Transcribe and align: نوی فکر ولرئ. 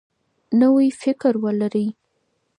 نوی 0.59 0.87
فکر 1.01 1.33
ولرئ. 1.43 1.87